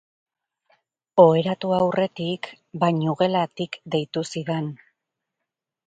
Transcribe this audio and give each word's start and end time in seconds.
Oheratu 1.23 1.75
aurretik, 1.81 2.51
bainugelatik 2.85 3.81
deitu 3.97 4.29
zidan. 4.35 4.77